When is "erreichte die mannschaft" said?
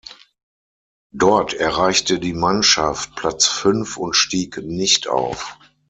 1.53-3.15